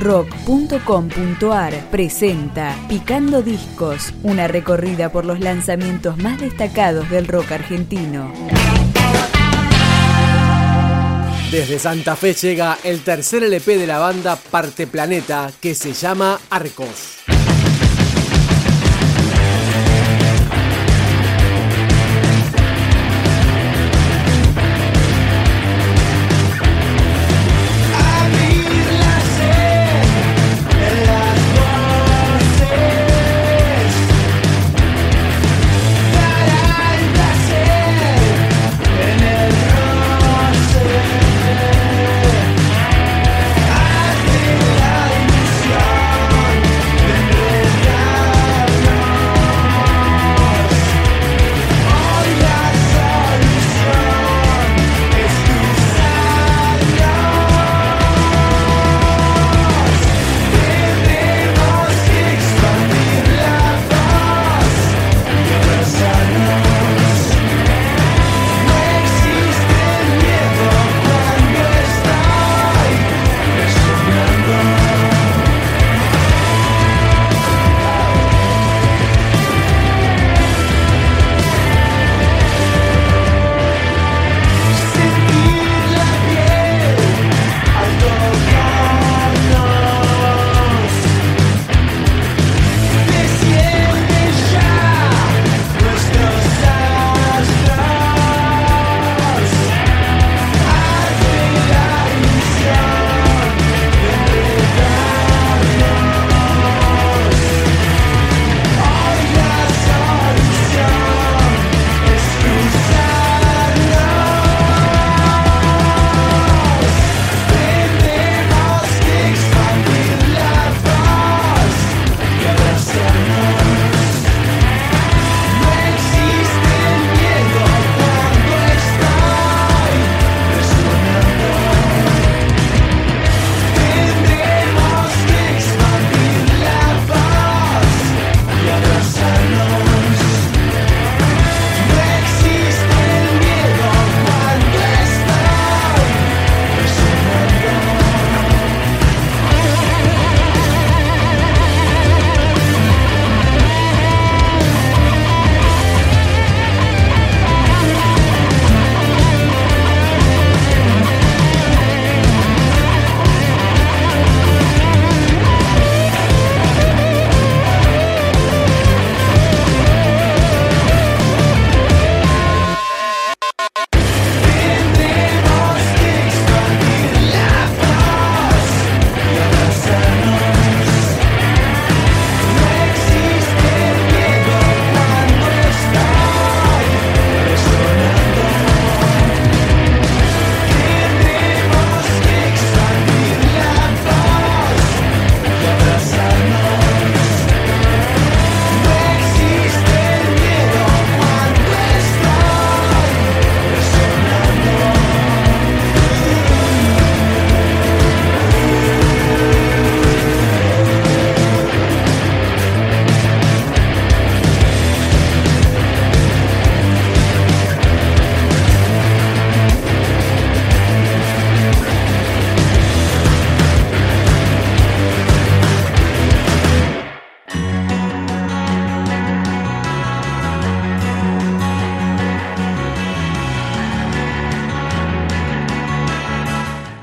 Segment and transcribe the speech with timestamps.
[0.00, 8.32] rock.com.ar presenta Picando Discos, una recorrida por los lanzamientos más destacados del rock argentino.
[11.50, 16.40] Desde Santa Fe llega el tercer LP de la banda Parte Planeta que se llama
[16.48, 17.18] Arcos.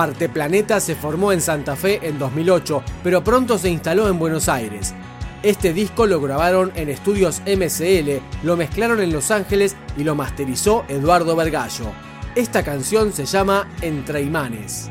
[0.00, 4.48] Parte Planeta se formó en Santa Fe en 2008, pero pronto se instaló en Buenos
[4.48, 4.94] Aires.
[5.42, 10.86] Este disco lo grabaron en estudios MCL, lo mezclaron en Los Ángeles y lo masterizó
[10.88, 11.92] Eduardo Vergallo.
[12.34, 14.90] Esta canción se llama Entre Imanes.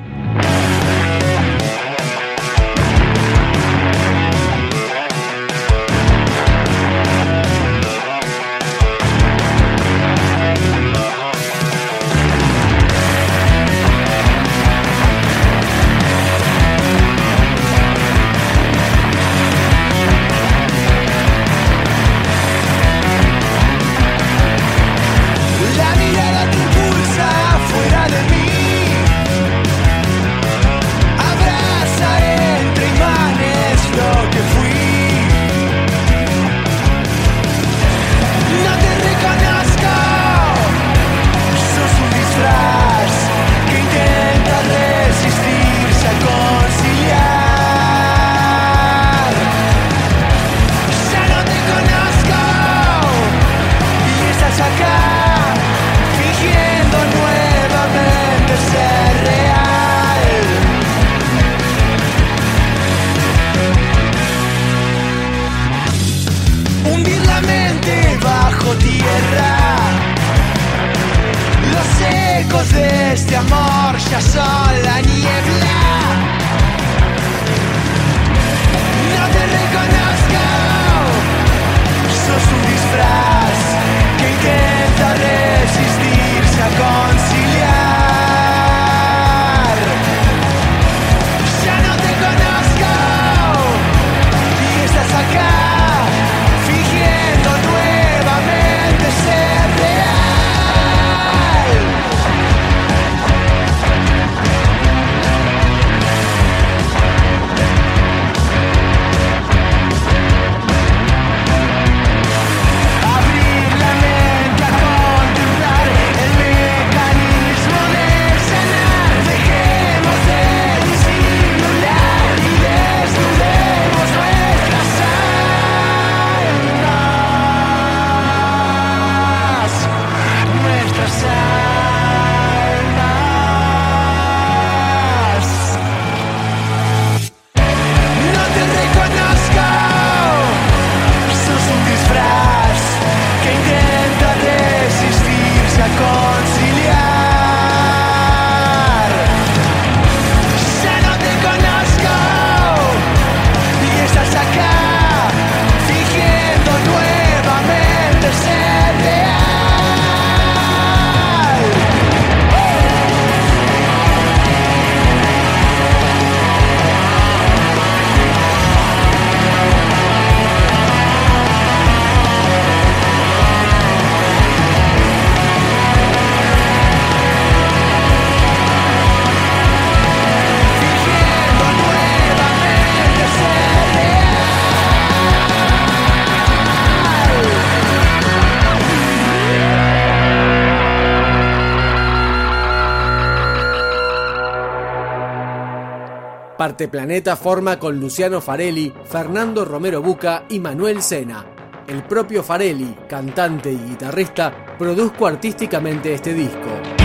[196.59, 201.46] Parte Planeta forma con Luciano Farelli, Fernando Romero Buca y Manuel Sena.
[201.88, 206.98] El propio Farelli, cantante y guitarrista, produjo artísticamente este disco.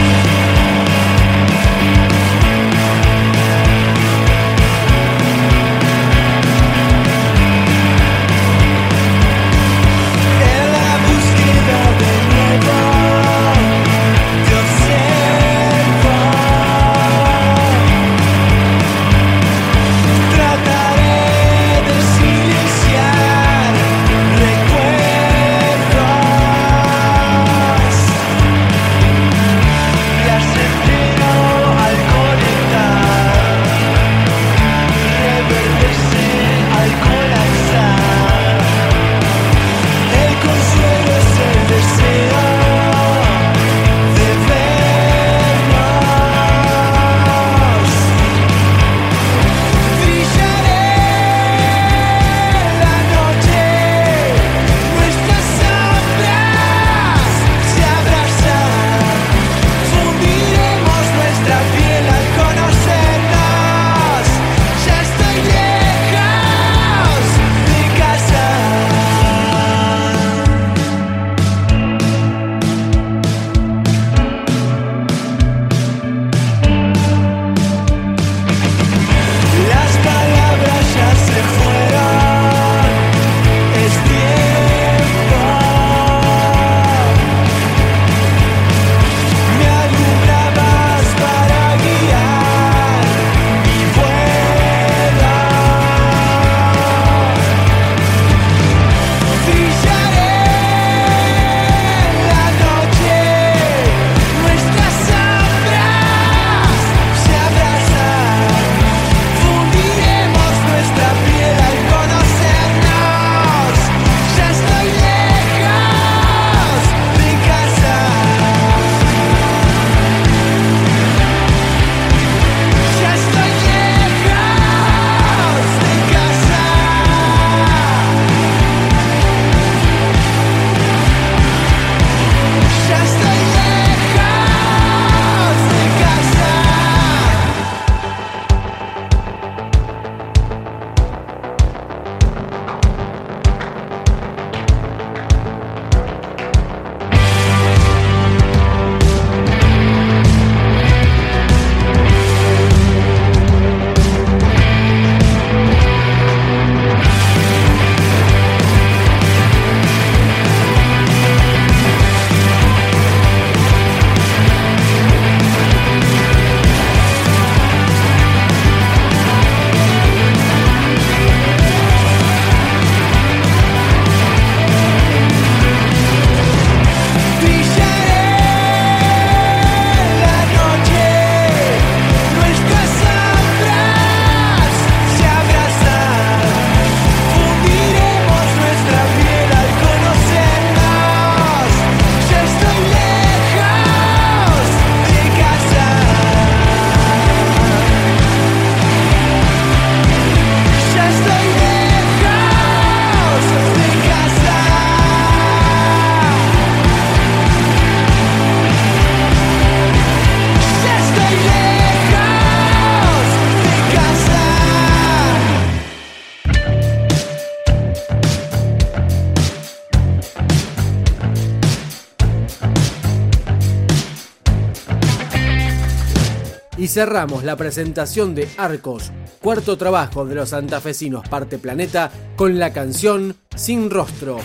[226.95, 229.11] Cerramos la presentación de Arcos,
[229.43, 234.39] cuarto trabajo de los santafesinos Parte Planeta, con la canción Sin Rostro.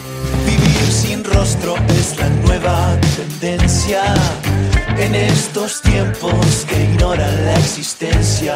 [0.48, 4.02] Vivir sin rostro es la nueva tendencia
[4.98, 8.56] en estos tiempos que ignoran la existencia.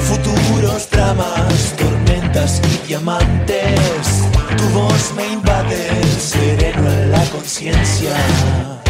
[0.00, 4.24] Futuros dramas, tormentas y diamantes.
[4.56, 8.83] Tu voz me invade, sereno en la conciencia.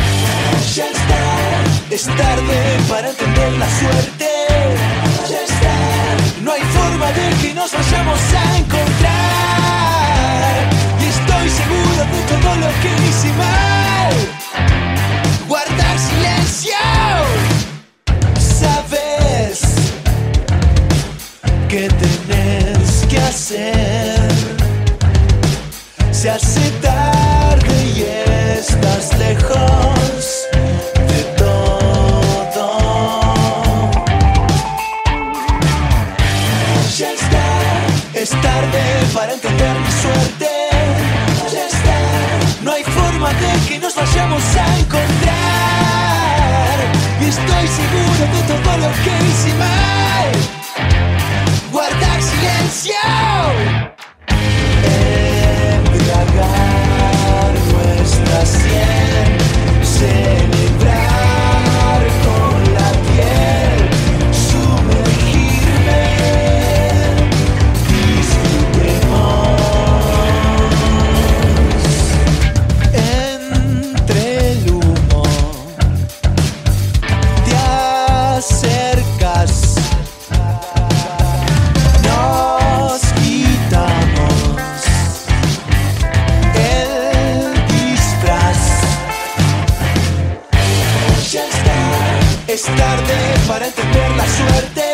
[0.74, 4.28] Ya está, es tarde para entender la suerte.
[5.28, 8.83] Ya está, no hay forma de que nos vayamos a.
[39.24, 40.48] para entender mi suerte.
[41.50, 44.73] Ya está, no hay forma de que nos vayamos a
[92.54, 93.14] Es tarde
[93.48, 94.93] para entender la suerte.